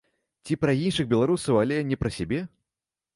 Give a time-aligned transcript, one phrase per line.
[0.45, 2.39] Ці пра іншых беларусаў, але не пра сябе?